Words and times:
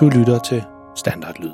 Du 0.00 0.08
lytter 0.08 0.38
til 0.38 0.62
Standardlyd. 0.96 1.50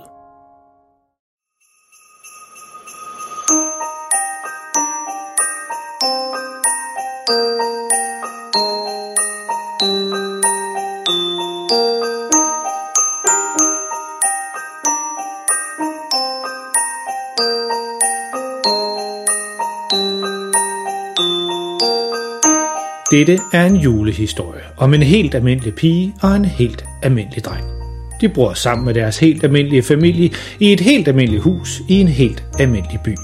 Dette 23.11 23.39
er 23.53 23.67
en 23.67 23.77
julehistorie 23.77 24.61
om 24.79 24.95
en 24.95 25.03
helt 25.03 25.35
almindelig 25.35 25.75
pige 25.75 26.15
og 26.23 26.37
en 26.37 26.45
helt 26.45 26.85
almindelig 27.03 27.45
dreng. 27.45 27.82
De 28.23 28.29
bor 28.29 28.55
sammen 28.55 28.85
med 28.85 28.95
deres 28.95 29.19
helt 29.19 29.45
almindelige 29.45 29.83
familie 29.83 30.31
i 30.59 30.73
et 30.73 30.81
helt 30.81 31.09
almindeligt 31.09 31.43
hus 31.43 31.81
i 31.89 32.01
en 32.01 32.09
helt 32.09 32.45
almindelig 32.59 33.01
by. 33.05 33.17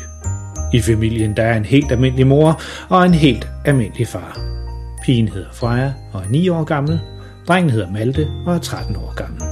I 0.73 0.81
familien 0.81 1.37
der 1.37 1.43
er 1.43 1.57
en 1.57 1.65
helt 1.65 1.93
almindelig 1.93 2.27
mor 2.27 2.61
og 2.89 3.07
en 3.07 3.15
helt 3.15 3.49
almindelig 3.65 4.09
far. 4.09 4.41
Pigen 5.05 5.29
hedder 5.29 5.49
Freja 5.53 5.93
og 6.13 6.21
er 6.21 6.29
9 6.31 6.49
år 6.49 6.65
gammel. 6.65 7.01
Drengen 7.49 7.71
hedder 7.71 7.91
Malte 7.91 8.27
og 8.47 8.55
er 8.55 8.59
13 8.59 8.97
år 8.97 9.15
gammel. 9.17 9.43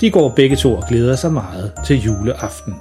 De 0.00 0.10
går 0.10 0.32
begge 0.36 0.56
to 0.56 0.74
og 0.74 0.84
glæder 0.88 1.16
sig 1.16 1.32
meget 1.32 1.72
til 1.86 2.02
juleaften. 2.02 2.74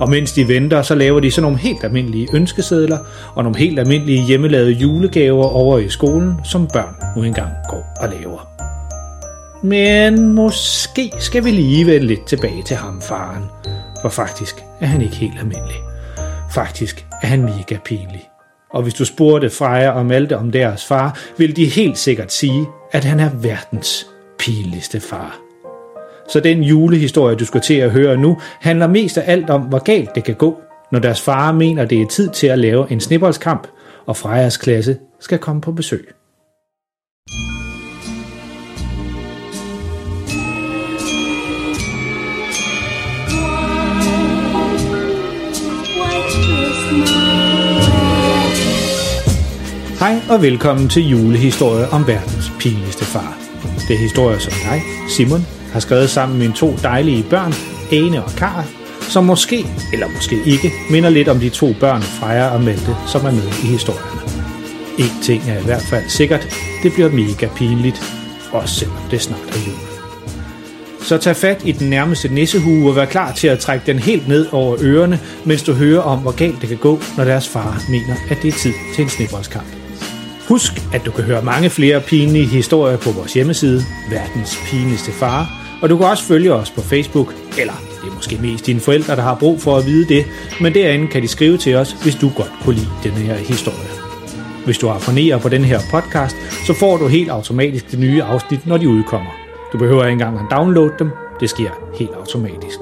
Og 0.00 0.10
mens 0.10 0.32
de 0.32 0.48
venter, 0.48 0.82
så 0.82 0.94
laver 0.94 1.20
de 1.20 1.30
sådan 1.30 1.42
nogle 1.42 1.58
helt 1.58 1.84
almindelige 1.84 2.28
ønskesedler 2.34 2.98
og 3.34 3.44
nogle 3.44 3.58
helt 3.58 3.78
almindelige 3.78 4.22
hjemmelavede 4.22 4.72
julegaver 4.72 5.44
over 5.44 5.78
i 5.78 5.88
skolen, 5.88 6.34
som 6.44 6.68
børn 6.72 6.94
nu 7.16 7.22
engang 7.22 7.50
går 7.68 7.84
og 8.00 8.08
laver. 8.08 8.53
Men 9.64 10.34
måske 10.34 11.12
skal 11.20 11.44
vi 11.44 11.50
lige 11.50 11.86
vende 11.86 12.06
lidt 12.06 12.26
tilbage 12.26 12.62
til 12.62 12.76
ham, 12.76 13.00
faren. 13.00 13.44
For 14.02 14.08
faktisk 14.08 14.56
er 14.80 14.86
han 14.86 15.02
ikke 15.02 15.16
helt 15.16 15.38
almindelig. 15.38 15.76
Faktisk 16.54 17.06
er 17.22 17.26
han 17.26 17.42
mega 17.42 17.76
pinlig. 17.84 18.28
Og 18.70 18.82
hvis 18.82 18.94
du 18.94 19.04
spurgte 19.04 19.50
Freja 19.50 19.90
og 19.90 20.06
Malte 20.06 20.36
om 20.36 20.50
deres 20.50 20.84
far, 20.84 21.18
vil 21.38 21.56
de 21.56 21.66
helt 21.66 21.98
sikkert 21.98 22.32
sige, 22.32 22.66
at 22.92 23.04
han 23.04 23.20
er 23.20 23.30
verdens 23.34 24.06
pinligste 24.38 25.00
far. 25.00 25.38
Så 26.28 26.40
den 26.40 26.62
julehistorie, 26.62 27.36
du 27.36 27.44
skal 27.44 27.60
til 27.60 27.74
at 27.74 27.90
høre 27.90 28.16
nu, 28.16 28.40
handler 28.60 28.86
mest 28.86 29.18
af 29.18 29.32
alt 29.32 29.50
om, 29.50 29.62
hvor 29.62 29.78
galt 29.78 30.14
det 30.14 30.24
kan 30.24 30.34
gå, 30.34 30.60
når 30.92 30.98
deres 30.98 31.20
far 31.20 31.52
mener, 31.52 31.84
det 31.84 32.02
er 32.02 32.06
tid 32.06 32.30
til 32.30 32.46
at 32.46 32.58
lave 32.58 32.92
en 32.92 33.00
snibboldskamp, 33.00 33.66
og 34.06 34.16
Frejas 34.16 34.56
klasse 34.56 34.96
skal 35.20 35.38
komme 35.38 35.60
på 35.60 35.72
besøg. 35.72 36.08
Hej 50.04 50.20
og 50.30 50.42
velkommen 50.42 50.88
til 50.88 51.08
julehistorie 51.08 51.88
om 51.88 52.06
verdens 52.06 52.52
pinligste 52.60 53.04
far. 53.04 53.38
Det 53.88 53.94
er 53.94 53.98
historier, 53.98 54.38
som 54.38 54.52
jeg, 54.64 54.82
Simon, 55.08 55.46
har 55.72 55.80
skrevet 55.80 56.10
sammen 56.10 56.38
med 56.38 56.46
mine 56.46 56.56
to 56.56 56.76
dejlige 56.82 57.24
børn, 57.30 57.52
Ane 57.92 58.24
og 58.24 58.30
Karl, 58.30 58.64
som 59.00 59.24
måske, 59.24 59.66
eller 59.92 60.08
måske 60.08 60.36
ikke, 60.46 60.72
minder 60.90 61.10
lidt 61.10 61.28
om 61.28 61.38
de 61.38 61.48
to 61.48 61.74
børn, 61.80 62.02
Freja 62.02 62.48
og 62.48 62.60
Malte, 62.60 62.96
som 63.06 63.26
er 63.26 63.30
med 63.30 63.46
i 63.46 63.66
historierne. 63.66 64.20
En 64.98 65.22
ting 65.22 65.42
er 65.48 65.60
i 65.60 65.64
hvert 65.64 65.86
fald 65.90 66.04
sikkert, 66.08 66.48
det 66.82 66.92
bliver 66.92 67.08
mega 67.08 67.48
pinligt, 67.56 68.02
også 68.52 68.74
selvom 68.74 68.98
det 69.10 69.22
snart 69.22 69.48
er 69.48 69.58
jul. 69.66 69.78
Så 71.02 71.18
tag 71.18 71.36
fat 71.36 71.62
i 71.64 71.72
den 71.72 71.90
nærmeste 71.90 72.28
nissehue 72.28 72.88
og 72.90 72.96
vær 72.96 73.04
klar 73.04 73.32
til 73.32 73.48
at 73.48 73.58
trække 73.58 73.86
den 73.86 73.98
helt 73.98 74.28
ned 74.28 74.46
over 74.52 74.76
ørerne, 74.80 75.20
mens 75.44 75.62
du 75.62 75.72
hører 75.72 76.00
om, 76.00 76.18
hvor 76.18 76.32
galt 76.36 76.60
det 76.60 76.68
kan 76.68 76.78
gå, 76.78 77.00
når 77.16 77.24
deres 77.24 77.48
far 77.48 77.82
mener, 77.90 78.14
at 78.30 78.38
det 78.42 78.48
er 78.48 78.58
tid 78.58 78.72
til 78.94 79.02
en 79.04 79.10
snibboldskamp. 79.10 79.83
Husk, 80.48 80.72
at 80.92 81.06
du 81.06 81.10
kan 81.10 81.24
høre 81.24 81.42
mange 81.42 81.70
flere 81.70 82.00
pinlige 82.00 82.46
historier 82.46 82.96
på 82.96 83.10
vores 83.10 83.34
hjemmeside, 83.34 83.82
Verdens 84.10 84.58
Pinligste 84.66 85.12
Far, 85.12 85.64
og 85.82 85.90
du 85.90 85.96
kan 85.96 86.06
også 86.06 86.24
følge 86.24 86.54
os 86.54 86.70
på 86.70 86.80
Facebook, 86.80 87.34
eller 87.58 87.72
det 88.02 88.10
er 88.10 88.14
måske 88.14 88.38
mest 88.42 88.66
dine 88.66 88.80
forældre, 88.80 89.16
der 89.16 89.22
har 89.22 89.34
brug 89.34 89.60
for 89.60 89.76
at 89.76 89.86
vide 89.86 90.08
det, 90.08 90.24
men 90.60 90.74
derinde 90.74 91.06
kan 91.06 91.22
de 91.22 91.28
skrive 91.28 91.56
til 91.56 91.74
os, 91.74 91.92
hvis 92.02 92.14
du 92.14 92.30
godt 92.36 92.52
kunne 92.64 92.74
lide 92.74 92.88
denne 93.02 93.16
her 93.18 93.34
historie. 93.34 93.88
Hvis 94.64 94.78
du 94.78 94.88
abonnerer 94.88 95.38
på 95.38 95.48
den 95.48 95.64
her 95.64 95.80
podcast, 95.90 96.36
så 96.66 96.74
får 96.74 96.96
du 96.96 97.06
helt 97.06 97.30
automatisk 97.30 97.92
de 97.92 97.96
nye 97.96 98.22
afsnit, 98.22 98.66
når 98.66 98.76
de 98.76 98.88
udkommer. 98.88 99.30
Du 99.72 99.78
behøver 99.78 100.04
ikke 100.04 100.12
engang 100.12 100.38
at 100.38 100.56
downloade 100.56 100.94
dem, 100.98 101.10
det 101.40 101.50
sker 101.50 101.70
helt 101.98 102.14
automatisk. 102.14 102.78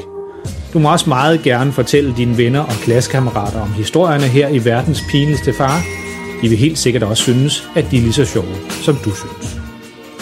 Du 0.72 0.78
må 0.78 0.92
også 0.92 1.08
meget 1.08 1.42
gerne 1.42 1.72
fortælle 1.72 2.14
dine 2.16 2.38
venner 2.38 2.60
og 2.60 2.72
klassekammerater 2.72 3.60
om 3.60 3.72
historierne 3.72 4.24
her 4.24 4.48
i 4.48 4.64
verdens 4.64 5.02
pinligste 5.10 5.52
far. 5.52 5.82
I 6.42 6.48
vil 6.48 6.58
helt 6.58 6.78
sikkert 6.78 7.03
også 7.03 7.22
synes, 7.22 7.69
at 7.76 7.91
de 7.91 7.97
er 7.97 8.00
lige 8.00 8.12
så 8.12 8.25
sjove, 8.25 8.56
som 8.70 8.97
du 9.04 9.10
synes. 9.14 9.56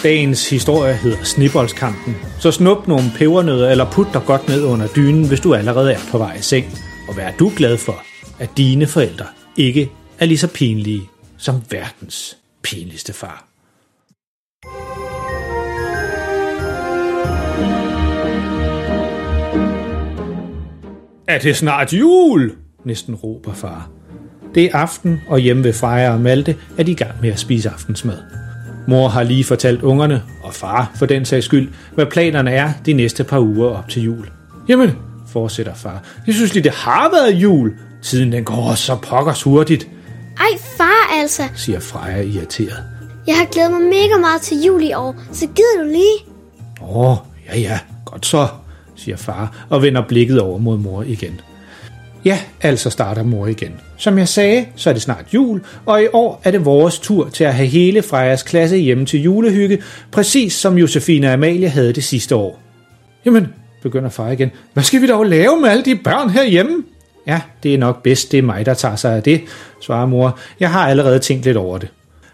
Dagens 0.03 0.51
historie 0.51 0.95
hedder 0.95 1.25
Snibboldskampen, 1.25 2.17
så 2.41 2.51
snup 2.51 2.89
nogle 2.89 3.05
pebernødder 3.17 3.71
eller 3.71 3.91
put 3.91 4.07
dig 4.13 4.23
godt 4.27 4.49
ned 4.49 4.65
under 4.65 4.87
dynen, 4.97 5.29
hvis 5.29 5.41
du 5.41 5.55
allerede 5.55 5.93
er 5.93 5.99
på 6.11 6.19
vej 6.19 6.35
i 6.35 6.43
seng. 6.43 6.67
Og 7.09 7.17
vær 7.17 7.31
du 7.39 7.53
glad 7.57 7.79
for, 7.79 8.03
at 8.39 8.51
dine 8.57 8.87
forældre 8.87 9.27
ikke 9.57 9.91
er 10.19 10.27
lige 10.27 10.39
så 10.39 10.49
pinlige 10.49 11.03
som 11.39 11.63
verdens 11.71 12.37
pinligste 12.63 13.13
far. 13.13 13.47
Er 21.29 21.39
det 21.39 21.57
snart 21.57 21.93
jul? 21.93 22.57
Næsten 22.85 23.15
råber 23.15 23.53
far. 23.53 24.00
Det 24.55 24.65
er 24.65 24.77
aften, 24.77 25.23
og 25.29 25.39
hjemme 25.39 25.65
ved 25.65 25.73
Freja 25.73 26.13
og 26.13 26.21
Malte 26.21 26.57
er 26.79 26.83
de 26.83 26.91
i 26.91 26.95
gang 26.95 27.11
med 27.23 27.31
at 27.31 27.39
spise 27.39 27.71
aftensmad. 27.71 28.17
Mor 28.89 29.09
har 29.09 29.23
lige 29.23 29.45
fortalt 29.45 29.83
ungerne, 29.83 30.23
og 30.43 30.55
far 30.55 30.93
for 30.95 31.07
den 31.07 31.25
sags 31.25 31.47
skyld, 31.47 31.69
hvad 31.95 32.07
planerne 32.07 32.51
er 32.51 32.73
de 32.87 32.93
næste 32.93 33.25
par 33.25 33.39
uger 33.39 33.69
op 33.69 33.89
til 33.89 34.03
jul. 34.03 34.31
Jamen, 34.69 34.91
fortsætter 35.33 35.75
far, 35.75 36.03
jeg 36.27 36.35
synes 36.35 36.55
lige, 36.55 36.65
det 36.65 36.73
har 36.73 37.11
været 37.11 37.43
jul. 37.43 37.73
Tiden 38.03 38.33
den 38.33 38.45
går 38.45 38.75
så 38.75 38.97
pokkers 38.97 39.43
hurtigt, 39.43 39.89
Ej, 40.41 40.59
far 40.77 41.21
altså. 41.21 41.43
siger 41.55 41.81
Freja 41.81 42.23
irriteret. 42.23 42.85
Jeg 43.27 43.37
har 43.37 43.45
glædet 43.45 43.71
mig 43.71 43.81
mega 43.81 44.21
meget 44.21 44.41
til 44.41 44.63
jul 44.67 44.83
i 44.83 44.93
år, 44.93 45.17
så 45.33 45.47
gider 45.47 45.85
du 45.85 45.91
lige? 45.91 46.19
Åh, 46.97 47.17
ja 47.49 47.59
ja, 47.59 47.79
godt 48.05 48.27
så, 48.27 48.49
siger 48.97 49.17
far 49.17 49.67
og 49.69 49.83
vender 49.83 50.03
blikket 50.09 50.41
over 50.41 50.59
mod 50.59 50.79
mor 50.79 51.03
igen. 51.03 51.41
Ja, 52.25 52.39
altså 52.61 52.91
starter 52.91 53.23
mor 53.23 53.47
igen. 53.47 53.81
Som 53.97 54.19
jeg 54.19 54.29
sagde, 54.29 54.67
så 54.77 54.91
er 54.91 54.93
det 54.93 55.03
snart 55.03 55.25
jul, 55.35 55.61
og 55.87 56.03
i 56.03 56.07
år 56.13 56.41
er 56.45 56.51
det 56.51 56.65
vores 56.65 56.99
tur 56.99 57.29
til 57.29 57.45
at 57.45 57.55
have 57.55 57.69
hele 57.69 58.03
Frejas 58.03 58.43
klasse 58.43 58.77
hjemme 58.77 59.07
til 59.07 59.23
julehygge, 59.23 59.83
præcis 60.13 60.53
som 60.53 60.79
Josefine 60.79 61.27
og 61.27 61.33
Amalie 61.33 61.69
havde 61.69 61.93
det 61.93 62.05
sidste 62.05 62.37
år. 62.37 62.61
Jamen, 63.25 63.49
begynder 63.83 64.09
far 64.09 64.31
igen. 64.31 64.51
Hvad 64.73 64.83
skal 64.83 65.03
vi 65.03 65.07
dog 65.07 65.25
lave 65.25 65.61
med 65.61 65.69
alle 65.69 65.85
de 65.85 65.97
børn 65.97 66.31
herhjemme? 66.31 66.85
Ja, 67.27 67.41
det 67.63 67.75
er 67.75 67.79
nok 67.79 68.03
bedst, 68.03 68.33
det 68.33 68.39
er 68.39 68.43
mig, 68.43 68.67
der 68.67 68.75
tager 68.75 68.97
sig 68.97 69.17
af 69.17 69.23
det, 69.23 69.41
svarer 69.81 70.07
mor. 70.07 70.39
Jeg 70.61 70.71
har 70.71 70.89
allerede 70.89 71.19
tænkt 71.19 71.45
lidt 71.45 71.57
over 71.57 71.79
det. 71.79 71.89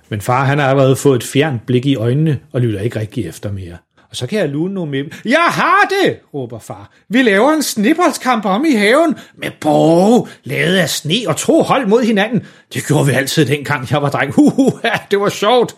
Men 0.08 0.20
far 0.20 0.44
han 0.44 0.58
har 0.58 0.70
allerede 0.70 0.96
fået 0.96 1.16
et 1.16 1.24
fjernt 1.24 1.66
blik 1.66 1.86
i 1.86 1.96
øjnene 1.96 2.38
og 2.52 2.60
lytter 2.60 2.80
ikke 2.80 3.00
rigtig 3.00 3.26
efter 3.26 3.52
mere. 3.52 3.76
Og 4.10 4.16
så 4.16 4.26
kan 4.26 4.38
jeg 4.38 4.48
lune 4.48 4.74
nogle 4.74 4.90
med. 4.90 5.04
Jeg 5.24 5.46
har 5.48 5.92
det, 6.02 6.18
råber 6.34 6.58
far. 6.58 6.90
Vi 7.08 7.22
laver 7.22 7.52
en 7.52 7.62
snibboldskamp 7.62 8.44
om 8.44 8.64
i 8.64 8.74
haven 8.74 9.16
med 9.38 9.50
borg, 9.60 10.28
lavet 10.44 10.76
af 10.76 10.90
sne 10.90 11.14
og 11.26 11.36
to 11.36 11.62
hold 11.62 11.86
mod 11.86 12.02
hinanden. 12.02 12.46
Det 12.74 12.86
gjorde 12.86 13.06
vi 13.06 13.12
altid 13.12 13.46
dengang 13.46 13.90
jeg 13.90 14.02
var 14.02 14.10
dreng. 14.10 14.34
Huhu, 14.36 14.72
ja, 14.84 14.92
det 15.10 15.20
var 15.20 15.28
sjovt. 15.28 15.76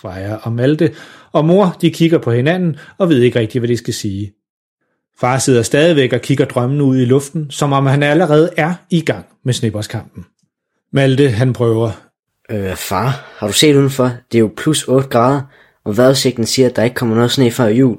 Freja 0.00 0.36
og 0.42 0.52
Malte 0.52 0.94
og 1.32 1.44
mor, 1.44 1.76
de 1.80 1.90
kigger 1.90 2.18
på 2.18 2.32
hinanden 2.32 2.76
og 2.98 3.08
ved 3.08 3.20
ikke 3.22 3.38
rigtigt, 3.38 3.60
hvad 3.60 3.68
de 3.68 3.76
skal 3.76 3.94
sige. 3.94 4.32
Far 5.20 5.38
sidder 5.38 5.62
stadigvæk 5.62 6.12
og 6.12 6.20
kigger 6.20 6.44
drømmen 6.44 6.80
ud 6.80 6.98
i 6.98 7.04
luften, 7.04 7.50
som 7.50 7.72
om 7.72 7.86
han 7.86 8.02
allerede 8.02 8.50
er 8.56 8.74
i 8.90 9.00
gang 9.00 9.24
med 9.44 9.54
snibboldskampen. 9.54 10.24
Malte, 10.92 11.30
han 11.30 11.52
prøver. 11.52 11.90
Øh, 12.50 12.76
far, 12.76 13.36
har 13.38 13.46
du 13.46 13.52
set 13.52 13.76
udenfor? 13.76 14.10
Det 14.32 14.38
er 14.38 14.40
jo 14.40 14.52
plus 14.56 14.88
8 14.88 15.08
grader, 15.08 15.40
og 15.84 15.96
vejrudsigten 15.96 16.46
siger, 16.46 16.68
at 16.68 16.76
der 16.76 16.82
ikke 16.82 16.94
kommer 16.94 17.14
noget 17.14 17.30
sne 17.30 17.50
før 17.50 17.66
jul. 17.66 17.98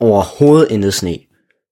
Overhovedet 0.00 0.70
intet 0.70 0.94
sne. 0.94 1.18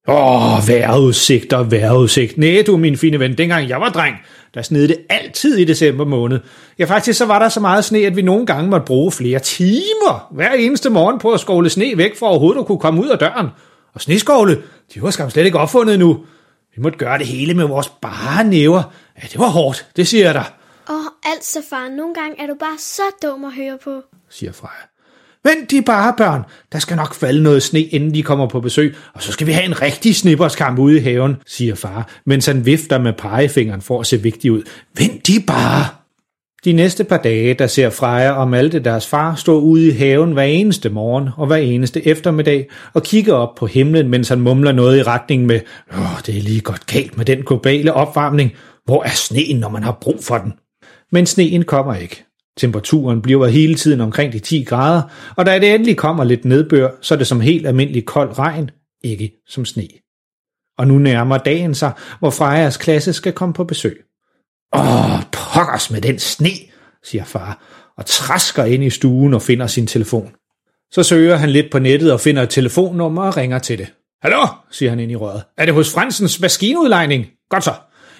Åh, 0.08 0.68
vejrudsigt 0.68 1.52
og 1.52 1.70
vejrudsigt. 1.70 2.38
Nej, 2.38 2.62
du 2.66 2.76
min 2.76 2.96
fine 2.96 3.18
ven, 3.18 3.38
dengang 3.38 3.68
jeg 3.68 3.80
var 3.80 3.88
dreng, 3.88 4.16
der 4.54 4.62
snede 4.62 4.88
det 4.88 4.96
altid 5.10 5.56
i 5.58 5.64
december 5.64 6.04
måned. 6.04 6.40
Ja, 6.78 6.84
faktisk 6.84 7.18
så 7.18 7.26
var 7.26 7.38
der 7.38 7.48
så 7.48 7.60
meget 7.60 7.84
sne, 7.84 7.98
at 7.98 8.16
vi 8.16 8.22
nogle 8.22 8.46
gange 8.46 8.70
måtte 8.70 8.86
bruge 8.86 9.12
flere 9.12 9.38
timer 9.38 10.28
hver 10.30 10.52
eneste 10.52 10.90
morgen 10.90 11.18
på 11.18 11.32
at 11.32 11.40
skovle 11.40 11.70
sne 11.70 11.92
væk, 11.96 12.18
for 12.18 12.26
overhovedet 12.26 12.60
at 12.60 12.66
kunne 12.66 12.78
komme 12.78 13.02
ud 13.02 13.08
af 13.08 13.18
døren. 13.18 13.48
Og 13.94 14.00
sneskovle, 14.00 14.62
de 14.94 15.02
var 15.02 15.10
skam 15.10 15.30
slet 15.30 15.44
ikke 15.44 15.58
opfundet 15.58 15.98
nu. 15.98 16.24
Vi 16.76 16.82
måtte 16.82 16.98
gøre 16.98 17.18
det 17.18 17.26
hele 17.26 17.54
med 17.54 17.64
vores 17.64 17.88
bare 17.88 18.44
næver. 18.44 18.82
Ja, 19.22 19.26
det 19.32 19.38
var 19.38 19.48
hårdt, 19.48 19.86
det 19.96 20.08
siger 20.08 20.24
jeg 20.24 20.34
dig, 20.34 20.44
Åh, 20.90 21.04
altså 21.24 21.62
far, 21.70 21.88
nogle 21.88 22.14
gange 22.14 22.42
er 22.42 22.46
du 22.46 22.54
bare 22.60 22.78
så 22.78 23.02
dum 23.22 23.44
at 23.44 23.54
høre 23.54 23.78
på. 23.84 24.02
siger 24.30 24.52
Freja. 24.52 24.91
Vent 25.44 25.70
de 25.70 25.82
bare, 25.82 26.14
børn. 26.18 26.42
Der 26.72 26.78
skal 26.78 26.96
nok 26.96 27.14
falde 27.14 27.42
noget 27.42 27.62
sne, 27.62 27.80
inden 27.80 28.14
de 28.14 28.22
kommer 28.22 28.48
på 28.48 28.60
besøg, 28.60 28.94
og 29.14 29.22
så 29.22 29.32
skal 29.32 29.46
vi 29.46 29.52
have 29.52 29.64
en 29.64 29.82
rigtig 29.82 30.16
snipperskamp 30.16 30.78
ude 30.78 30.96
i 30.96 31.00
haven, 31.00 31.36
siger 31.46 31.74
far, 31.74 32.10
mens 32.26 32.46
han 32.46 32.66
vifter 32.66 32.98
med 32.98 33.12
pegefingeren 33.12 33.80
for 33.80 34.00
at 34.00 34.06
se 34.06 34.22
vigtig 34.22 34.52
ud. 34.52 34.62
Vent 34.98 35.26
de 35.26 35.32
bare. 35.46 35.86
De 36.64 36.72
næste 36.72 37.04
par 37.04 37.16
dage, 37.16 37.54
der 37.54 37.66
ser 37.66 37.90
Freja 37.90 38.30
og 38.30 38.48
Malte 38.48 38.78
deres 38.78 39.06
far 39.06 39.34
stå 39.34 39.60
ude 39.60 39.88
i 39.88 39.90
haven 39.90 40.32
hver 40.32 40.42
eneste 40.42 40.90
morgen 40.90 41.28
og 41.36 41.46
hver 41.46 41.56
eneste 41.56 42.06
eftermiddag 42.06 42.68
og 42.94 43.02
kigge 43.02 43.34
op 43.34 43.54
på 43.54 43.66
himlen, 43.66 44.08
mens 44.08 44.28
han 44.28 44.40
mumler 44.40 44.72
noget 44.72 44.98
i 44.98 45.02
retning 45.02 45.46
med, 45.46 45.60
Åh, 45.92 46.20
det 46.26 46.38
er 46.38 46.42
lige 46.42 46.60
godt 46.60 46.86
galt 46.86 47.16
med 47.16 47.24
den 47.24 47.42
globale 47.42 47.92
opvarmning. 47.94 48.52
Hvor 48.84 49.02
er 49.02 49.08
sneen, 49.14 49.56
når 49.56 49.68
man 49.68 49.82
har 49.82 49.98
brug 50.00 50.24
for 50.24 50.38
den? 50.38 50.52
Men 51.12 51.26
sneen 51.26 51.64
kommer 51.64 51.94
ikke. 51.94 52.24
Temperaturen 52.58 53.22
bliver 53.22 53.46
hele 53.46 53.74
tiden 53.74 54.00
omkring 54.00 54.32
de 54.32 54.38
10 54.38 54.62
grader, 54.62 55.02
og 55.36 55.46
da 55.46 55.58
det 55.58 55.74
endelig 55.74 55.96
kommer 55.96 56.24
lidt 56.24 56.44
nedbør, 56.44 56.90
så 57.00 57.14
er 57.14 57.18
det 57.18 57.26
som 57.26 57.40
helt 57.40 57.66
almindelig 57.66 58.06
kold 58.06 58.38
regn, 58.38 58.70
ikke 59.04 59.32
som 59.48 59.64
sne. 59.64 59.88
Og 60.78 60.86
nu 60.86 60.98
nærmer 60.98 61.38
dagen 61.38 61.74
sig, 61.74 61.92
hvor 62.18 62.30
Frejas 62.30 62.76
klasse 62.76 63.12
skal 63.12 63.32
komme 63.32 63.54
på 63.54 63.64
besøg. 63.64 64.04
Åh, 64.76 65.22
pokkers 65.32 65.90
med 65.90 66.00
den 66.00 66.18
sne, 66.18 66.50
siger 67.04 67.24
far, 67.24 67.62
og 67.98 68.06
træsker 68.06 68.64
ind 68.64 68.84
i 68.84 68.90
stuen 68.90 69.34
og 69.34 69.42
finder 69.42 69.66
sin 69.66 69.86
telefon. 69.86 70.32
Så 70.92 71.02
søger 71.02 71.36
han 71.36 71.50
lidt 71.50 71.70
på 71.70 71.78
nettet 71.78 72.12
og 72.12 72.20
finder 72.20 72.42
et 72.42 72.50
telefonnummer 72.50 73.22
og 73.22 73.36
ringer 73.36 73.58
til 73.58 73.78
det. 73.78 73.92
Hallo, 74.22 74.46
siger 74.70 74.90
han 74.90 75.00
ind 75.00 75.12
i 75.12 75.16
røret. 75.16 75.42
Er 75.58 75.64
det 75.64 75.74
hos 75.74 75.92
Fransens 75.94 76.40
maskinudlejning? 76.40 77.26
Godt 77.50 77.64
så. 77.64 77.74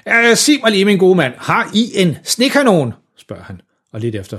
Ja, 0.06 0.34
sig 0.34 0.60
mig 0.62 0.72
lige, 0.72 0.84
min 0.84 0.98
gode 0.98 1.14
mand. 1.14 1.34
Har 1.36 1.70
I 1.74 1.90
en 1.94 2.16
snekanon? 2.24 2.94
spørger 3.18 3.42
han. 3.42 3.60
Og 3.92 4.00
lidt 4.00 4.14
efter. 4.14 4.38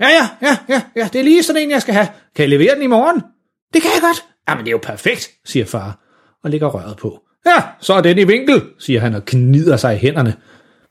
Ja, 0.00 0.08
ja, 0.08 0.28
ja, 0.42 0.56
ja, 0.68 0.82
ja, 0.96 1.08
det 1.12 1.18
er 1.18 1.24
lige 1.24 1.42
sådan 1.42 1.62
en, 1.62 1.70
jeg 1.70 1.82
skal 1.82 1.94
have. 1.94 2.08
Kan 2.36 2.42
jeg 2.42 2.48
levere 2.48 2.74
den 2.74 2.82
i 2.82 2.86
morgen? 2.86 3.20
Det 3.74 3.82
kan 3.82 3.90
jeg 3.94 4.00
godt. 4.02 4.24
Jamen, 4.48 4.64
det 4.64 4.68
er 4.68 4.72
jo 4.72 4.80
perfekt, 4.82 5.30
siger 5.44 5.64
far, 5.66 5.98
og 6.44 6.50
lægger 6.50 6.68
røret 6.68 6.96
på. 6.96 7.20
Ja, 7.46 7.62
så 7.80 7.94
er 7.94 8.00
den 8.00 8.18
i 8.18 8.24
vinkel, 8.24 8.62
siger 8.78 9.00
han 9.00 9.14
og 9.14 9.24
knider 9.24 9.76
sig 9.76 9.94
i 9.94 9.98
hænderne, 9.98 10.34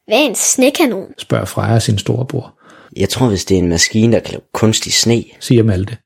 Hvad 0.07 0.17
er 0.17 0.21
en 0.21 0.35
snekanon? 0.35 1.13
spørger 1.17 1.45
Freja 1.45 1.79
sin 1.79 1.97
storebror, 1.97 2.59
Jeg 2.97 3.09
tror, 3.09 3.27
hvis 3.27 3.45
det 3.45 3.55
er 3.55 3.59
en 3.61 3.69
maskine, 3.69 4.13
der 4.13 4.19
kan 4.19 4.31
lave 4.31 4.41
kunstig 4.53 4.93
sne. 4.93 5.23
siger 5.39 5.63
Malte. 5.63 5.97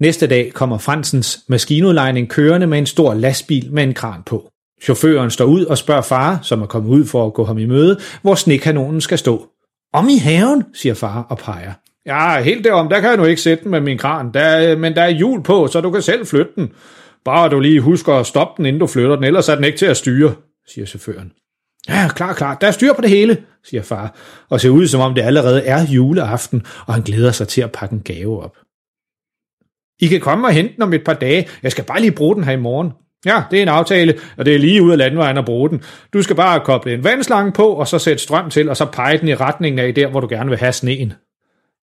Næste 0.00 0.26
dag 0.26 0.52
kommer 0.52 0.78
Fransens 0.78 1.40
maskinudlejning 1.48 2.28
kørende 2.30 2.66
med 2.66 2.78
en 2.78 2.86
stor 2.86 3.14
lastbil 3.14 3.72
med 3.72 3.82
en 3.82 3.94
kran 3.94 4.22
på. 4.26 4.48
Chaufføren 4.82 5.30
står 5.30 5.44
ud 5.44 5.64
og 5.64 5.78
spørger 5.78 6.02
far, 6.02 6.38
som 6.42 6.62
er 6.62 6.66
kommet 6.66 6.90
ud 6.90 7.06
for 7.06 7.26
at 7.26 7.34
gå 7.34 7.44
ham 7.44 7.58
i 7.58 7.66
møde, 7.66 8.00
hvor 8.22 8.34
snekanonen 8.34 9.00
skal 9.00 9.18
stå. 9.18 9.46
Om 9.92 10.08
i 10.08 10.16
haven, 10.16 10.64
siger 10.74 10.94
far 10.94 11.26
og 11.30 11.38
peger. 11.38 11.72
Ja, 12.06 12.42
helt 12.42 12.64
derom, 12.64 12.88
der 12.88 13.00
kan 13.00 13.08
jeg 13.08 13.16
nu 13.16 13.24
ikke 13.24 13.42
sætte 13.42 13.64
den 13.64 13.70
med 13.70 13.80
min 13.80 13.98
kran, 13.98 14.32
der, 14.34 14.72
øh, 14.72 14.78
men 14.78 14.94
der 14.94 15.02
er 15.02 15.08
hjul 15.08 15.42
på, 15.42 15.66
så 15.66 15.80
du 15.80 15.90
kan 15.90 16.02
selv 16.02 16.26
flytte 16.26 16.52
den. 16.56 16.72
Bare 17.24 17.48
du 17.48 17.60
lige 17.60 17.80
husker 17.80 18.14
at 18.14 18.26
stoppe 18.26 18.54
den, 18.56 18.66
inden 18.66 18.80
du 18.80 18.86
flytter 18.86 19.14
den, 19.14 19.24
ellers 19.24 19.48
er 19.48 19.54
den 19.54 19.64
ikke 19.64 19.78
til 19.78 19.86
at 19.86 19.96
styre, 19.96 20.34
siger 20.68 20.86
chaufføren. 20.86 21.32
Ja, 21.88 22.08
klar, 22.08 22.32
klar, 22.32 22.54
der 22.54 22.66
er 22.66 22.70
styr 22.70 22.92
på 22.92 23.00
det 23.00 23.10
hele, 23.10 23.36
siger 23.64 23.82
far, 23.82 24.16
og 24.50 24.60
ser 24.60 24.70
ud 24.70 24.86
som 24.86 25.00
om 25.00 25.14
det 25.14 25.22
allerede 25.22 25.62
er 25.64 25.86
juleaften, 25.86 26.66
og 26.86 26.94
han 26.94 27.02
glæder 27.02 27.32
sig 27.32 27.48
til 27.48 27.60
at 27.60 27.72
pakke 27.72 27.92
en 27.92 28.02
gave 28.02 28.42
op. 28.42 28.56
I 30.00 30.06
kan 30.06 30.20
komme 30.20 30.46
og 30.46 30.52
hente 30.52 30.74
den 30.74 30.82
om 30.82 30.92
et 30.92 31.04
par 31.04 31.14
dage. 31.14 31.48
Jeg 31.62 31.72
skal 31.72 31.84
bare 31.84 32.00
lige 32.00 32.12
bruge 32.12 32.34
den 32.34 32.44
her 32.44 32.52
i 32.52 32.56
morgen. 32.56 32.92
Ja, 33.26 33.42
det 33.50 33.58
er 33.58 33.62
en 33.62 33.68
aftale, 33.68 34.14
og 34.36 34.46
det 34.46 34.54
er 34.54 34.58
lige 34.58 34.82
ud 34.82 34.90
af 34.90 34.98
landvejen 34.98 35.38
at 35.38 35.44
bruge 35.44 35.70
den. 35.70 35.82
Du 36.12 36.22
skal 36.22 36.36
bare 36.36 36.60
koble 36.60 36.94
en 36.94 37.04
vandslange 37.04 37.52
på, 37.52 37.68
og 37.68 37.88
så 37.88 37.98
sætte 37.98 38.22
strøm 38.22 38.50
til, 38.50 38.68
og 38.68 38.76
så 38.76 38.84
pege 38.84 39.18
den 39.18 39.28
i 39.28 39.34
retningen 39.34 39.78
af 39.78 39.94
der, 39.94 40.08
hvor 40.08 40.20
du 40.20 40.28
gerne 40.30 40.50
vil 40.50 40.58
have 40.58 40.72
sneen. 40.72 41.12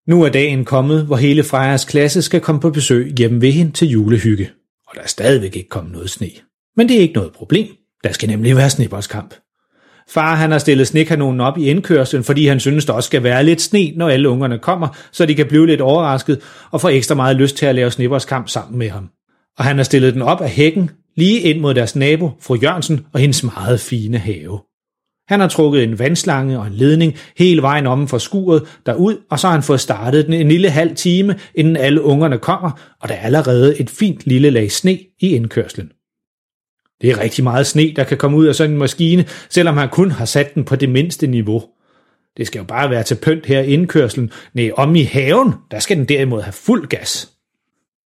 Nu 0.08 0.22
er 0.22 0.28
dagen 0.28 0.64
kommet, 0.64 1.06
hvor 1.06 1.16
hele 1.16 1.42
Frejas 1.42 1.84
klasse 1.84 2.22
skal 2.22 2.40
komme 2.40 2.60
på 2.60 2.70
besøg 2.70 3.14
hjemme 3.18 3.40
ved 3.40 3.52
hende 3.52 3.72
til 3.72 3.88
julehygge. 3.88 4.50
Og 4.88 4.92
der 4.94 5.02
er 5.02 5.06
stadigvæk 5.06 5.56
ikke 5.56 5.68
kommet 5.68 5.92
noget 5.92 6.10
sne. 6.10 6.30
Men 6.76 6.88
det 6.88 6.96
er 6.96 7.00
ikke 7.00 7.14
noget 7.14 7.32
problem. 7.32 7.66
Der 8.04 8.12
skal 8.12 8.28
nemlig 8.28 8.56
være 8.56 8.70
snebollskamp. 8.70 9.34
Far 10.08 10.34
han 10.34 10.50
har 10.50 10.58
stillet 10.58 10.86
snekanonen 10.86 11.40
op 11.40 11.58
i 11.58 11.70
indkørslen, 11.70 12.24
fordi 12.24 12.46
han 12.46 12.60
synes, 12.60 12.84
der 12.84 12.92
også 12.92 13.06
skal 13.06 13.22
være 13.22 13.44
lidt 13.44 13.60
sne, 13.60 13.92
når 13.96 14.08
alle 14.08 14.28
ungerne 14.28 14.58
kommer, 14.58 14.88
så 15.12 15.26
de 15.26 15.34
kan 15.34 15.46
blive 15.46 15.66
lidt 15.66 15.80
overrasket 15.80 16.40
og 16.70 16.80
få 16.80 16.88
ekstra 16.88 17.14
meget 17.14 17.36
lyst 17.36 17.56
til 17.56 17.66
at 17.66 17.74
lave 17.74 17.90
snebollskamp 17.90 18.48
sammen 18.48 18.78
med 18.78 18.90
ham. 18.90 19.08
Og 19.58 19.64
han 19.64 19.76
har 19.76 19.84
stillet 19.84 20.14
den 20.14 20.22
op 20.22 20.40
af 20.40 20.50
hækken, 20.50 20.90
lige 21.16 21.40
ind 21.40 21.60
mod 21.60 21.74
deres 21.74 21.96
nabo, 21.96 22.30
fru 22.40 22.54
Jørgensen, 22.54 23.06
og 23.12 23.20
hendes 23.20 23.42
meget 23.42 23.80
fine 23.80 24.18
have. 24.18 24.60
Han 25.28 25.40
har 25.40 25.48
trukket 25.48 25.84
en 25.84 25.98
vandslange 25.98 26.58
og 26.58 26.66
en 26.66 26.72
ledning 26.72 27.14
hele 27.38 27.62
vejen 27.62 27.86
om 27.86 28.08
for 28.08 28.18
skuret 28.18 28.62
derud, 28.86 29.16
og 29.30 29.40
så 29.40 29.46
har 29.46 29.54
han 29.54 29.62
fået 29.62 29.80
startet 29.80 30.26
den 30.26 30.34
en 30.34 30.48
lille 30.48 30.70
halv 30.70 30.96
time, 30.96 31.38
inden 31.54 31.76
alle 31.76 32.02
ungerne 32.02 32.38
kommer, 32.38 32.96
og 33.00 33.08
der 33.08 33.14
er 33.14 33.20
allerede 33.20 33.80
et 33.80 33.90
fint 33.90 34.26
lille 34.26 34.50
lag 34.50 34.72
sne 34.72 34.98
i 35.20 35.34
indkørslen. 35.34 35.92
Det 37.00 37.10
er 37.10 37.20
rigtig 37.20 37.44
meget 37.44 37.66
sne, 37.66 37.92
der 37.96 38.04
kan 38.04 38.16
komme 38.16 38.36
ud 38.36 38.46
af 38.46 38.54
sådan 38.54 38.70
en 38.70 38.78
maskine, 38.78 39.24
selvom 39.50 39.76
han 39.76 39.88
kun 39.88 40.10
har 40.10 40.24
sat 40.24 40.54
den 40.54 40.64
på 40.64 40.76
det 40.76 40.88
mindste 40.88 41.26
niveau. 41.26 41.62
Det 42.36 42.46
skal 42.46 42.58
jo 42.58 42.64
bare 42.64 42.90
være 42.90 43.02
til 43.02 43.14
pynt 43.22 43.46
her 43.46 43.60
i 43.60 43.66
indkørslen. 43.66 44.30
Nej, 44.54 44.70
om 44.76 44.96
i 44.96 45.02
haven, 45.02 45.54
der 45.70 45.78
skal 45.78 45.96
den 45.96 46.04
derimod 46.04 46.42
have 46.42 46.52
fuld 46.52 46.88
gas. 46.88 47.33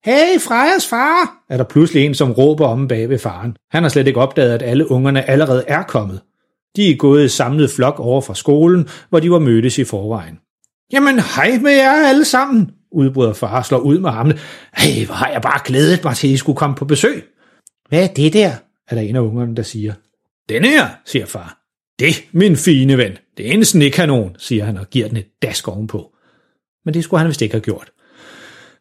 Hey, 0.06 0.40
Frejas 0.40 0.86
far, 0.86 1.44
er 1.50 1.56
der 1.56 1.64
pludselig 1.64 2.04
en, 2.04 2.14
som 2.14 2.32
råber 2.32 2.66
om 2.66 2.88
bag 2.88 3.08
ved 3.08 3.18
faren. 3.18 3.56
Han 3.70 3.82
har 3.82 3.90
slet 3.90 4.06
ikke 4.06 4.20
opdaget, 4.20 4.54
at 4.54 4.62
alle 4.62 4.90
ungerne 4.90 5.30
allerede 5.30 5.64
er 5.68 5.82
kommet. 5.82 6.20
De 6.76 6.90
er 6.90 6.96
gået 6.96 7.24
i 7.24 7.28
samlet 7.28 7.70
flok 7.70 8.00
over 8.00 8.20
fra 8.20 8.34
skolen, 8.34 8.88
hvor 9.08 9.20
de 9.20 9.30
var 9.30 9.38
mødtes 9.38 9.78
i 9.78 9.84
forvejen. 9.84 10.38
Jamen, 10.92 11.18
hej 11.36 11.58
med 11.58 11.70
jer 11.72 12.08
alle 12.08 12.24
sammen, 12.24 12.70
udbryder 12.92 13.32
far 13.32 13.58
og 13.58 13.66
slår 13.66 13.78
ud 13.78 13.98
med 13.98 14.10
armene. 14.10 14.38
Hey, 14.76 15.06
hvor 15.06 15.14
har 15.14 15.28
jeg 15.28 15.42
bare 15.42 15.60
glædet 15.64 16.04
mig 16.04 16.16
til, 16.16 16.26
at 16.28 16.32
I 16.32 16.36
skulle 16.36 16.56
komme 16.56 16.76
på 16.76 16.84
besøg. 16.84 17.24
Hvad 17.88 18.02
er 18.02 18.14
det 18.14 18.32
der? 18.32 18.52
er 18.88 18.94
der 18.94 19.02
en 19.02 19.16
af 19.16 19.20
ungerne, 19.20 19.56
der 19.56 19.62
siger. 19.62 19.92
Den 20.48 20.64
her, 20.64 20.88
siger 21.04 21.26
far. 21.26 21.58
Det, 21.98 22.24
min 22.32 22.56
fine 22.56 22.98
ven, 22.98 23.12
det 23.36 23.48
er 23.48 23.52
en 23.52 23.64
snekanon, 23.64 24.36
siger 24.38 24.64
han 24.64 24.76
og 24.78 24.90
giver 24.90 25.08
den 25.08 25.16
et 25.16 25.28
dask 25.42 25.68
ovenpå. 25.68 26.12
Men 26.84 26.94
det 26.94 27.04
skulle 27.04 27.20
han 27.20 27.28
vist 27.28 27.42
ikke 27.42 27.54
have 27.54 27.60
gjort. 27.60 27.90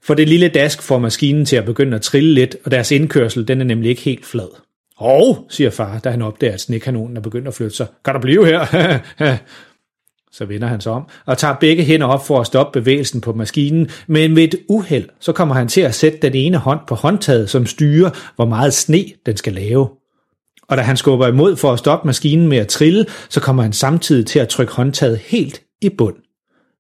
For 0.06 0.14
det 0.14 0.30
lille 0.30 0.48
dask 0.48 0.82
får 0.82 1.00
maskinen 1.00 1.46
til 1.46 1.56
at 1.56 1.66
begynde 1.66 1.96
at 1.96 2.02
trille 2.02 2.34
lidt, 2.34 2.56
og 2.66 2.72
deres 2.72 2.92
indkørsel 2.92 3.48
den 3.48 3.62
er 3.62 3.66
nemlig 3.66 3.90
ikke 3.90 4.02
helt 4.02 4.26
flad. 4.26 4.48
Hov, 4.98 5.46
siger 5.50 5.70
far, 5.70 6.00
da 6.00 6.10
han 6.10 6.22
opdager, 6.22 6.54
at 6.54 6.62
snekanonen 6.62 7.18
er 7.18 7.22
begyndt 7.22 7.48
at 7.48 7.54
flytte 7.54 7.76
sig. 7.76 7.88
Kan 8.06 8.14
der 8.14 8.20
blive 8.20 8.46
her? 8.46 9.00
så 10.38 10.46
vender 10.46 10.68
han 10.68 10.82
sig 10.82 10.92
om 10.92 11.10
og 11.26 11.38
tager 11.38 11.56
begge 11.56 11.84
hænder 11.84 12.08
op 12.08 12.28
for 12.28 12.40
at 12.40 12.48
stoppe 12.48 12.80
bevægelsen 12.80 13.22
på 13.22 13.34
maskinen, 13.34 13.90
men 14.08 14.34
med 14.34 14.44
et 14.44 14.56
uheld, 14.70 15.10
så 15.20 15.32
kommer 15.32 15.56
han 15.56 15.68
til 15.68 15.82
at 15.82 15.96
sætte 15.96 16.18
den 16.22 16.34
ene 16.34 16.58
hånd 16.58 16.80
på 16.88 16.96
håndtaget, 16.96 17.50
som 17.50 17.66
styrer, 17.66 18.10
hvor 18.36 18.46
meget 18.46 18.74
sne 18.74 19.06
den 19.26 19.38
skal 19.38 19.54
lave. 19.54 19.90
Og 20.68 20.78
da 20.78 20.82
han 20.82 20.98
skubber 20.98 21.28
imod 21.28 21.56
for 21.56 21.74
at 21.74 21.80
stoppe 21.80 22.08
maskinen 22.08 22.48
med 22.48 22.58
at 22.58 22.68
trille, 22.68 23.06
så 23.30 23.42
kommer 23.42 23.64
han 23.64 23.74
samtidig 23.74 24.26
til 24.26 24.40
at 24.40 24.50
trykke 24.50 24.74
håndtaget 24.74 25.18
helt 25.18 25.62
i 25.82 25.90
bund. 25.90 26.16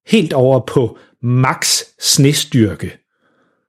Helt 0.08 0.34
over 0.34 0.60
på 0.60 0.98
max 1.22 1.82
snestyrke. 2.02 3.05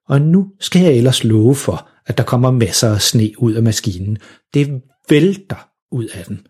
Og 0.09 0.21
nu 0.21 0.47
skal 0.61 0.83
jeg 0.83 0.93
ellers 0.93 1.25
love 1.25 1.55
for, 1.55 1.89
at 2.07 2.19
der 2.19 2.25
kommer 2.25 2.51
masser 2.51 2.95
af 2.95 3.03
sne 3.03 3.31
ud 3.39 3.53
af 3.53 3.63
maskinen. 3.63 4.19
Det 4.55 4.83
vælter 5.11 5.69
ud 5.93 6.05
af 6.05 6.25
den. 6.25 6.47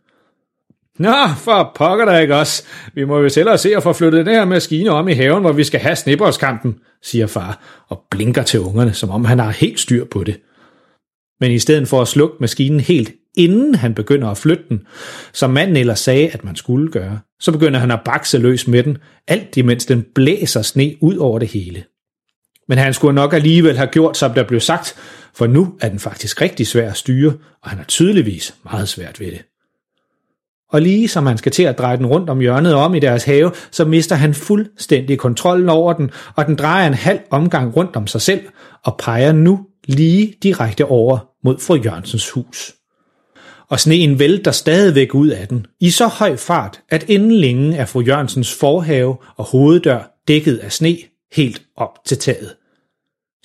Nå, 0.99 1.15
for 1.37 1.73
pokker 1.75 2.05
der 2.05 2.19
ikke 2.19 2.37
også. 2.37 2.65
Vi 2.95 3.05
må 3.05 3.19
jo 3.19 3.29
selv 3.29 3.59
se 3.59 3.77
at 3.77 3.83
få 3.83 3.93
flyttet 3.93 4.27
den 4.27 4.35
her 4.35 4.45
maskine 4.45 4.91
om 4.91 5.09
i 5.09 5.13
haven, 5.13 5.41
hvor 5.41 5.53
vi 5.53 5.65
skal 5.65 5.81
have 5.81 5.97
snibboldskampen, 5.97 6.79
siger 7.03 7.27
far, 7.27 7.85
og 7.89 8.03
blinker 8.11 8.43
til 8.43 8.61
ungerne, 8.61 8.93
som 8.93 9.11
om 9.11 9.25
han 9.25 9.39
har 9.39 9.51
helt 9.51 9.81
styr 9.81 10.05
på 10.05 10.25
det. 10.25 10.41
Men 11.41 11.51
i 11.51 11.59
stedet 11.59 11.89
for 11.89 12.03
at 12.03 12.09
slukke 12.09 12.37
maskinen 12.41 12.81
helt 12.81 13.13
inden 13.37 13.75
han 13.75 13.95
begynder 13.95 14.29
at 14.29 14.39
flytte 14.39 14.65
den, 14.69 14.87
som 15.33 15.51
manden 15.51 15.77
ellers 15.77 16.01
sagde, 16.01 16.29
at 16.29 16.45
man 16.45 16.57
skulle 16.57 16.91
gøre, 16.91 17.21
så 17.41 17.53
begynder 17.53 17.81
han 17.81 17.91
at 17.91 18.01
bakse 18.05 18.39
løs 18.39 18.69
med 18.69 18.83
den, 18.83 18.99
alt 19.29 19.57
imens 19.57 19.87
den 19.87 20.05
blæser 20.15 20.63
sne 20.63 20.95
ud 21.01 21.17
over 21.17 21.39
det 21.39 21.49
hele. 21.49 21.85
Men 22.69 22.79
han 22.79 22.95
skulle 22.95 23.15
nok 23.15 23.33
alligevel 23.33 23.77
have 23.77 23.89
gjort, 23.89 24.17
som 24.17 24.35
der 24.35 24.43
blev 24.43 24.61
sagt, 24.61 24.95
for 25.35 25.47
nu 25.47 25.75
er 25.81 25.89
den 25.89 25.99
faktisk 25.99 26.41
rigtig 26.41 26.67
svær 26.67 26.91
at 26.91 26.97
styre, 26.97 27.35
og 27.63 27.71
han 27.71 27.79
har 27.79 27.85
tydeligvis 27.85 28.55
meget 28.65 28.89
svært 28.89 29.21
ved 29.21 29.27
det. 29.27 29.43
Og 30.71 30.83
lige 30.83 31.09
som 31.09 31.27
han 31.27 31.39
skal 31.39 31.53
til 31.53 31.63
at 31.63 31.79
dreje 31.79 31.97
den 31.97 32.07
rundt 32.07 32.31
om 32.31 32.41
hjørnet 32.41 32.75
om 32.75 32.95
i 32.95 33.01
deres 33.01 33.25
have, 33.25 33.53
så 33.71 33.85
mister 33.85 34.17
han 34.17 34.35
fuldstændig 34.35 35.19
kontrollen 35.19 35.69
over 35.69 35.93
den, 35.93 36.11
og 36.37 36.47
den 36.47 36.57
drejer 36.57 36.87
en 36.87 36.95
halv 36.95 37.21
omgang 37.31 37.77
rundt 37.77 37.97
om 37.97 38.07
sig 38.07 38.21
selv, 38.21 38.41
og 38.85 38.97
peger 38.99 39.33
nu 39.33 39.67
lige 39.87 40.35
direkte 40.43 40.85
over 40.85 41.19
mod 41.45 41.59
fru 41.59 41.77
Jørgensens 41.77 42.31
hus. 42.31 42.75
Og 43.69 43.81
sneen 43.81 44.19
vælter 44.19 44.51
stadigvæk 44.51 45.15
ud 45.15 45.29
af 45.29 45.49
den, 45.49 45.67
i 45.81 45.91
så 45.91 46.07
høj 46.07 46.37
fart, 46.37 46.81
at 46.89 47.05
inden 47.09 47.33
længe 47.33 47.77
er 47.77 47.85
fru 47.85 48.01
Jørgensens 48.01 48.55
forhave 48.55 49.17
og 49.37 49.45
hoveddør 49.45 50.21
dækket 50.29 50.57
af 50.57 50.73
sne 50.73 50.97
helt 51.33 51.63
op 51.77 52.05
til 52.05 52.19
taget. 52.19 52.57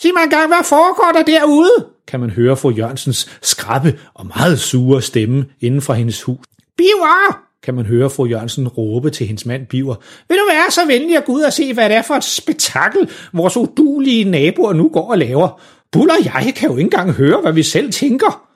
Sig 0.01 0.11
mig 0.13 0.23
engang, 0.23 0.47
hvad 0.47 0.65
foregår 0.65 1.11
der 1.19 1.23
derude? 1.23 1.87
kan 2.07 2.19
man 2.19 2.29
høre 2.29 2.57
fru 2.57 2.71
Jørgensens 2.71 3.39
skrappe 3.41 3.99
og 4.13 4.25
meget 4.25 4.59
sure 4.59 5.01
stemme 5.01 5.45
inden 5.59 5.81
for 5.81 5.93
hendes 5.93 6.21
hus. 6.21 6.45
Biver! 6.77 7.41
kan 7.63 7.73
man 7.73 7.85
høre 7.85 8.09
fru 8.09 8.25
Jørgensen 8.25 8.67
råbe 8.67 9.09
til 9.09 9.27
hendes 9.27 9.45
mand 9.45 9.67
Biver. 9.67 9.95
Vil 10.27 10.37
du 10.37 10.43
være 10.49 10.71
så 10.71 10.85
venlig 10.85 11.17
at 11.17 11.25
gå 11.25 11.31
ud 11.31 11.41
og 11.41 11.53
se, 11.53 11.73
hvad 11.73 11.89
det 11.89 11.97
er 11.97 12.01
for 12.01 12.13
et 12.13 12.23
spektakel, 12.23 13.09
vores 13.33 13.57
udulige 13.57 14.23
naboer 14.23 14.73
nu 14.73 14.89
går 14.89 15.11
og 15.11 15.17
laver? 15.17 15.61
Buller 15.91 16.13
og 16.13 16.25
jeg 16.25 16.53
kan 16.55 16.69
jo 16.69 16.77
ikke 16.77 16.85
engang 16.85 17.11
høre, 17.11 17.41
hvad 17.41 17.53
vi 17.53 17.63
selv 17.63 17.91
tænker. 17.91 18.47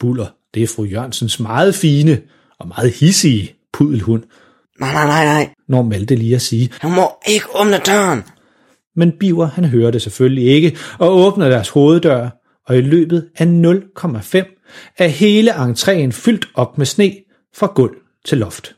Buller, 0.00 0.26
det 0.54 0.62
er 0.62 0.66
fru 0.66 0.84
Jørgensens 0.84 1.40
meget 1.40 1.74
fine 1.74 2.20
og 2.58 2.68
meget 2.68 2.92
hissige 2.92 3.54
pudelhund. 3.72 4.22
Nej, 4.80 4.92
nej, 4.92 5.06
nej, 5.06 5.24
nej. 5.24 5.50
Når 5.68 5.82
Malte 5.82 6.14
lige 6.14 6.34
at 6.34 6.42
sige, 6.42 6.70
Han 6.80 6.90
må 6.90 7.10
ikke 7.28 7.46
åbne 7.60 7.78
døren 7.86 8.22
men 8.98 9.12
Biver 9.20 9.46
han 9.46 9.64
hører 9.64 9.90
det 9.90 10.02
selvfølgelig 10.02 10.44
ikke 10.44 10.76
og 10.98 11.16
åbner 11.16 11.48
deres 11.48 11.68
hoveddør, 11.68 12.28
og 12.66 12.78
i 12.78 12.80
løbet 12.80 13.28
af 13.38 13.44
0,5 13.44 14.94
er 14.98 15.06
hele 15.06 15.50
entréen 15.54 16.10
fyldt 16.10 16.48
op 16.54 16.78
med 16.78 16.86
sne 16.86 17.12
fra 17.54 17.72
gulv 17.74 17.96
til 18.24 18.38
loft. 18.38 18.74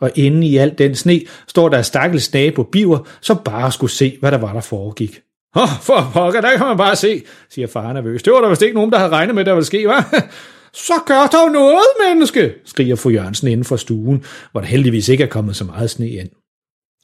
Og 0.00 0.10
inde 0.14 0.46
i 0.46 0.56
al 0.56 0.74
den 0.78 0.94
sne 0.94 1.20
står 1.48 1.68
der 1.68 1.82
stakkels 1.82 2.32
nabo 2.32 2.62
Biver, 2.62 2.98
som 3.20 3.38
bare 3.44 3.72
skulle 3.72 3.90
se, 3.90 4.16
hvad 4.20 4.32
der 4.32 4.38
var, 4.38 4.52
der 4.52 4.60
foregik. 4.60 5.20
Åh, 5.56 5.62
oh, 5.62 5.68
for 5.82 6.10
pokker, 6.12 6.40
der 6.40 6.56
kan 6.56 6.66
man 6.66 6.76
bare 6.76 6.96
se, 6.96 7.22
siger 7.50 7.66
far 7.66 7.92
nervøs. 7.92 8.22
Det 8.22 8.32
var 8.32 8.40
der 8.40 8.48
vist 8.48 8.62
ikke 8.62 8.74
nogen, 8.74 8.92
der 8.92 8.98
havde 8.98 9.12
regnet 9.12 9.34
med, 9.34 9.44
der 9.44 9.54
ville 9.54 9.66
ske, 9.66 9.90
hva'? 9.90 10.20
Så 10.86 10.92
gør 11.06 11.26
dog 11.26 11.50
noget, 11.50 11.86
menneske, 12.08 12.54
skriger 12.64 12.96
fru 12.96 13.10
Jørgensen 13.10 13.48
inden 13.48 13.64
for 13.64 13.76
stuen, 13.76 14.24
hvor 14.52 14.60
der 14.60 14.68
heldigvis 14.68 15.08
ikke 15.08 15.24
er 15.24 15.28
kommet 15.28 15.56
så 15.56 15.64
meget 15.64 15.90
sne 15.90 16.08
ind. 16.08 16.28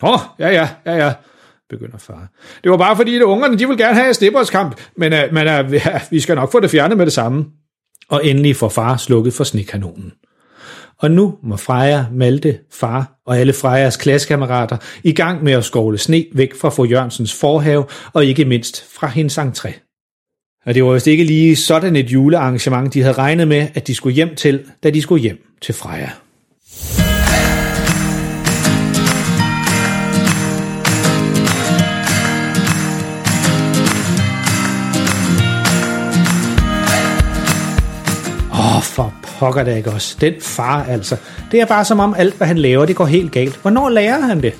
Åh, 0.02 0.12
oh, 0.12 0.20
ja, 0.38 0.48
ja, 0.48 0.68
ja, 0.86 0.96
ja, 0.96 1.12
begynder 1.70 1.98
far. 1.98 2.28
Det 2.64 2.70
var 2.70 2.76
bare 2.76 2.96
fordi, 2.96 3.16
at 3.16 3.22
ungerne 3.22 3.58
de 3.58 3.68
vil 3.68 3.78
gerne 3.78 3.94
have 3.94 4.08
en 4.08 4.14
snibboldskamp, 4.14 4.80
men, 4.96 5.12
uh, 5.12 5.18
men 5.32 5.64
uh, 5.66 5.72
vi 6.10 6.20
skal 6.20 6.34
nok 6.34 6.52
få 6.52 6.60
det 6.60 6.70
fjernet 6.70 6.96
med 6.96 7.06
det 7.06 7.12
samme. 7.12 7.44
Og 8.08 8.26
endelig 8.26 8.56
får 8.56 8.68
far 8.68 8.96
slukket 8.96 9.34
for 9.34 9.44
snekanonen. 9.44 10.12
Og 10.98 11.10
nu 11.10 11.34
må 11.42 11.56
Freja, 11.56 12.04
Malte, 12.12 12.58
far 12.72 13.20
og 13.26 13.38
alle 13.38 13.52
Frejas 13.52 13.96
klassekammerater 13.96 14.76
i 15.02 15.12
gang 15.12 15.44
med 15.44 15.52
at 15.52 15.64
skovle 15.64 15.98
sne 15.98 16.24
væk 16.32 16.54
fra 16.54 16.68
fru 16.68 16.84
Jørgensens 16.84 17.34
forhave 17.34 17.84
og 18.12 18.24
ikke 18.24 18.44
mindst 18.44 18.94
fra 18.94 19.06
hendes 19.06 19.38
entré. 19.38 19.72
Og 20.66 20.74
det 20.74 20.84
var 20.84 20.92
vist 20.92 21.06
ikke 21.06 21.24
lige 21.24 21.56
sådan 21.56 21.96
et 21.96 22.10
julearrangement, 22.10 22.94
de 22.94 23.02
havde 23.02 23.14
regnet 23.14 23.48
med, 23.48 23.68
at 23.74 23.86
de 23.86 23.94
skulle 23.94 24.14
hjem 24.14 24.34
til, 24.36 24.64
da 24.82 24.90
de 24.90 25.02
skulle 25.02 25.22
hjem 25.22 25.38
til 25.62 25.74
Freja. 25.74 26.10
Åh, 38.64 38.76
oh, 38.76 38.82
for 38.82 39.14
pokker 39.38 39.62
det 39.64 39.76
ikke 39.76 39.90
også. 39.90 40.16
Den 40.20 40.34
far 40.40 40.84
altså. 40.88 41.16
Det 41.52 41.60
er 41.60 41.66
bare 41.66 41.84
som 41.84 42.00
om 42.00 42.14
alt, 42.18 42.34
hvad 42.34 42.46
han 42.46 42.58
laver, 42.58 42.84
det 42.84 42.96
går 42.96 43.06
helt 43.06 43.32
galt. 43.32 43.58
Hvornår 43.62 43.88
lærer 43.88 44.20
han 44.20 44.42
det? 44.42 44.54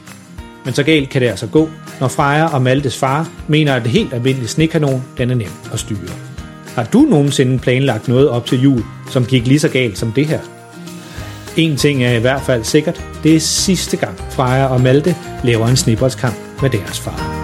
Men 0.65 0.75
så 0.75 0.83
galt 0.83 1.11
kan 1.11 1.23
det 1.23 1.29
altså 1.29 1.47
gå, 1.47 1.69
når 2.01 2.09
Freja 2.09 2.47
og 2.47 2.63
Maltes 2.63 2.97
far 2.97 3.29
mener, 3.49 3.75
at 3.75 3.83
det 3.83 3.91
helt 3.91 4.13
almindelige 4.13 4.49
snekanon, 4.49 5.05
den 5.19 5.31
er 5.31 5.35
nem 5.35 5.51
at 5.73 5.79
styre. 5.79 5.99
Har 6.75 6.85
du 6.85 7.01
nogensinde 7.01 7.59
planlagt 7.59 8.09
noget 8.09 8.29
op 8.29 8.47
til 8.47 8.63
jul, 8.63 8.85
som 9.11 9.25
gik 9.25 9.47
lige 9.47 9.61
så 9.61 9.69
galt 9.69 9.99
som 9.99 10.13
det 10.13 10.27
her? 10.27 10.41
En 11.57 11.77
ting 11.77 12.05
er 12.05 12.13
i 12.13 12.21
hvert 12.21 12.43
fald 12.43 12.65
sikkert, 12.65 13.05
det 13.23 13.37
er 13.37 13.41
sidste 13.41 13.97
gang 13.97 14.19
Freja 14.31 14.67
og 14.67 14.81
Malte 14.81 15.17
laver 15.45 15.67
en 15.67 15.77
snibboldskamp 15.77 16.37
med 16.63 16.71
deres 16.71 17.01
far. 17.01 17.44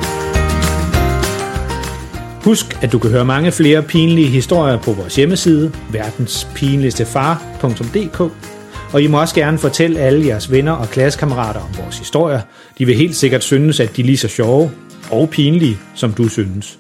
Husk, 2.51 2.83
at 2.83 2.93
du 2.93 2.99
kan 2.99 3.11
høre 3.11 3.25
mange 3.25 3.53
flere 3.53 3.83
pinlige 3.83 4.29
historier 4.29 4.79
på 4.79 4.93
vores 4.93 5.17
hjemmeside, 5.17 5.73
verdenspinligstefar.dk, 5.91 8.21
og 8.93 9.03
I 9.03 9.07
må 9.07 9.21
også 9.21 9.35
gerne 9.35 9.59
fortælle 9.59 10.01
alle 10.01 10.27
jeres 10.27 10.51
venner 10.51 10.73
og 10.73 10.89
klassekammerater 10.89 11.61
om 11.61 11.69
vores 11.83 11.99
historier. 11.99 12.41
De 12.79 12.87
vil 12.87 12.97
helt 12.97 13.17
sikkert 13.17 13.45
synes, 13.45 13.81
at 13.81 13.97
de 13.97 14.03
er 14.03 14.07
lige 14.07 14.17
så 14.17 14.29
sjove 14.29 14.71
og 15.11 15.31
pinlige, 15.31 15.79
som 15.95 16.13
du 16.13 16.29
synes. 16.29 16.79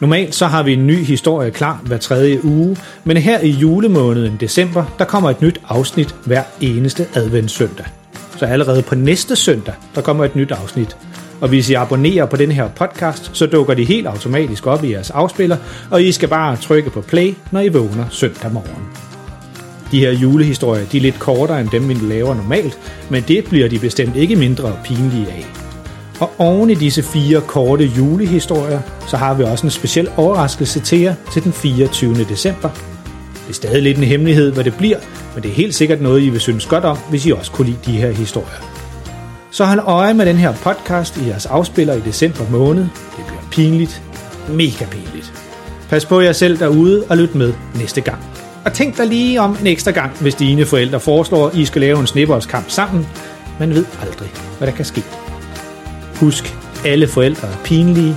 Normalt 0.00 0.34
så 0.34 0.46
har 0.46 0.62
vi 0.62 0.72
en 0.72 0.86
ny 0.86 1.04
historie 1.04 1.50
klar 1.50 1.80
hver 1.84 1.98
tredje 1.98 2.44
uge, 2.44 2.76
men 3.04 3.16
her 3.16 3.40
i 3.40 3.50
julemåneden 3.50 4.36
december, 4.40 4.84
der 4.98 5.04
kommer 5.04 5.30
et 5.30 5.42
nyt 5.42 5.60
afsnit 5.68 6.14
hver 6.24 6.42
eneste 6.60 7.06
adventssøndag. 7.14 7.86
Så 8.36 8.46
allerede 8.46 8.82
på 8.82 8.94
næste 8.94 9.36
søndag, 9.36 9.74
der 9.94 10.00
kommer 10.00 10.24
et 10.24 10.36
nyt 10.36 10.52
afsnit. 10.52 10.96
Og 11.42 11.48
hvis 11.48 11.70
I 11.70 11.74
abonnerer 11.74 12.26
på 12.26 12.36
den 12.36 12.52
her 12.52 12.68
podcast, 12.68 13.30
så 13.32 13.46
dukker 13.46 13.74
de 13.74 13.84
helt 13.84 14.06
automatisk 14.06 14.66
op 14.66 14.84
i 14.84 14.92
jeres 14.92 15.10
afspiller, 15.10 15.56
og 15.90 16.02
I 16.02 16.12
skal 16.12 16.28
bare 16.28 16.56
trykke 16.56 16.90
på 16.90 17.00
play, 17.00 17.34
når 17.50 17.60
I 17.60 17.68
vågner 17.68 18.04
søndag 18.10 18.52
morgen. 18.52 18.88
De 19.92 20.00
her 20.00 20.12
julehistorier, 20.12 20.84
de 20.86 20.96
er 20.96 21.00
lidt 21.00 21.18
kortere 21.18 21.60
end 21.60 21.68
dem, 21.68 21.88
vi 21.88 21.94
laver 21.94 22.34
normalt, 22.34 22.78
men 23.10 23.24
det 23.28 23.44
bliver 23.44 23.68
de 23.68 23.78
bestemt 23.78 24.16
ikke 24.16 24.36
mindre 24.36 24.76
pinlige 24.84 25.26
af. 25.26 25.46
Og 26.20 26.30
oven 26.38 26.70
i 26.70 26.74
disse 26.74 27.02
fire 27.02 27.40
korte 27.40 27.84
julehistorier, 27.84 28.80
så 29.08 29.16
har 29.16 29.34
vi 29.34 29.42
også 29.42 29.66
en 29.66 29.70
speciel 29.70 30.08
overraskelse 30.16 30.80
til 30.80 31.00
jer 31.00 31.14
til 31.32 31.44
den 31.44 31.52
24. 31.52 32.14
december. 32.14 32.68
Det 33.34 33.48
er 33.48 33.52
stadig 33.52 33.82
lidt 33.82 33.98
en 33.98 34.04
hemmelighed, 34.04 34.52
hvad 34.52 34.64
det 34.64 34.74
bliver, 34.74 34.98
men 35.34 35.42
det 35.42 35.50
er 35.50 35.54
helt 35.54 35.74
sikkert 35.74 36.00
noget, 36.00 36.22
I 36.22 36.28
vil 36.28 36.40
synes 36.40 36.66
godt 36.66 36.84
om, 36.84 36.98
hvis 37.10 37.26
I 37.26 37.30
også 37.30 37.52
kunne 37.52 37.66
lide 37.66 37.78
de 37.86 37.92
her 37.92 38.10
historier. 38.10 38.71
Så 39.52 39.64
hold 39.64 39.80
øje 39.84 40.14
med 40.14 40.26
den 40.26 40.36
her 40.36 40.52
podcast 40.52 41.16
i 41.16 41.28
jeres 41.28 41.46
afspiller 41.46 41.94
i 41.94 42.00
december 42.00 42.50
måned. 42.50 42.82
Det 43.16 43.24
bliver 43.26 43.42
pinligt. 43.50 44.02
Mega 44.48 44.84
pinligt. 44.90 45.32
Pas 45.88 46.06
på 46.06 46.20
jer 46.20 46.32
selv 46.32 46.58
derude 46.58 47.04
og 47.08 47.16
lyt 47.16 47.34
med 47.34 47.54
næste 47.74 48.00
gang. 48.00 48.18
Og 48.64 48.72
tænk 48.72 48.96
dig 48.96 49.06
lige 49.06 49.40
om 49.40 49.56
en 49.60 49.66
ekstra 49.66 49.90
gang, 49.90 50.12
hvis 50.20 50.34
dine 50.34 50.66
forældre 50.66 51.00
foreslår, 51.00 51.48
at 51.48 51.54
I 51.54 51.64
skal 51.64 51.80
lave 51.80 52.00
en 52.00 52.06
snibboldskamp 52.06 52.70
sammen. 52.70 53.06
Man 53.60 53.74
ved 53.74 53.84
aldrig, 54.02 54.30
hvad 54.58 54.68
der 54.68 54.74
kan 54.74 54.84
ske. 54.84 55.02
Husk, 56.20 56.54
alle 56.84 57.06
forældre 57.06 57.48
er 57.48 57.56
pinlige, 57.64 58.16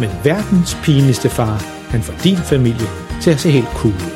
men 0.00 0.10
verdens 0.24 0.78
pinligste 0.82 1.28
far, 1.28 1.64
han 1.88 2.02
får 2.02 2.14
din 2.24 2.36
familie 2.36 2.86
til 3.22 3.30
at 3.30 3.40
se 3.40 3.50
helt 3.50 3.68
cool 3.74 3.94
ud. 3.94 4.15